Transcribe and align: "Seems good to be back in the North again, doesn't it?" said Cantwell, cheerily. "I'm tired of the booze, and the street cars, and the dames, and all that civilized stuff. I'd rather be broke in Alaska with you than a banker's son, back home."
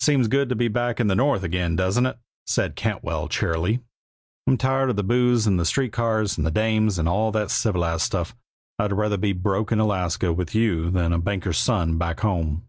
"Seems 0.00 0.26
good 0.26 0.48
to 0.48 0.56
be 0.56 0.66
back 0.66 0.98
in 0.98 1.06
the 1.06 1.14
North 1.14 1.44
again, 1.44 1.76
doesn't 1.76 2.04
it?" 2.04 2.18
said 2.48 2.74
Cantwell, 2.74 3.28
cheerily. 3.28 3.78
"I'm 4.44 4.56
tired 4.56 4.90
of 4.90 4.96
the 4.96 5.04
booze, 5.04 5.46
and 5.46 5.56
the 5.56 5.64
street 5.64 5.92
cars, 5.92 6.36
and 6.36 6.44
the 6.44 6.50
dames, 6.50 6.98
and 6.98 7.08
all 7.08 7.30
that 7.30 7.52
civilized 7.52 8.02
stuff. 8.02 8.34
I'd 8.80 8.92
rather 8.92 9.16
be 9.16 9.32
broke 9.32 9.70
in 9.70 9.78
Alaska 9.78 10.32
with 10.32 10.52
you 10.52 10.90
than 10.90 11.12
a 11.12 11.18
banker's 11.20 11.58
son, 11.58 11.96
back 11.96 12.18
home." 12.18 12.64